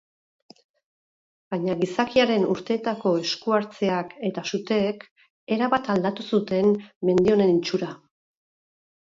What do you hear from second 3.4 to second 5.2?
hartzeak eta suteek